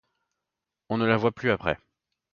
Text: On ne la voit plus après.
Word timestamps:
On 0.89 0.97
ne 0.97 1.05
la 1.05 1.15
voit 1.15 1.31
plus 1.31 1.51
après. 1.51 1.77